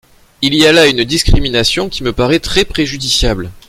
[0.41, 3.51] Il y a là une discrimination qui me paraît très préjudiciable.